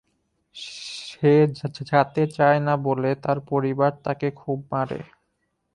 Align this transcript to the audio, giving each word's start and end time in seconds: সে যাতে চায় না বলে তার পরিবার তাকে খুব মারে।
সে 0.55 1.33
যাতে 1.89 2.23
চায় 2.35 2.59
না 2.59 2.73
বলে 2.85 3.11
তার 3.23 3.37
পরিবার 3.49 3.91
তাকে 4.03 4.27
খুব 4.31 4.57
মারে। 4.71 4.99